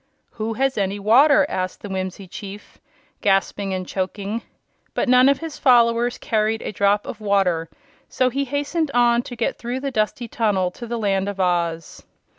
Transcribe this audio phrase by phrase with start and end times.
[0.31, 2.79] "Who has any water?" asked the Whimsie Chief,
[3.21, 4.41] gasping and choking.
[4.95, 7.69] But none of his followers carried a drop of water,
[8.09, 12.01] so he hastened on to get through the dusty tunnel to the Land of Oz.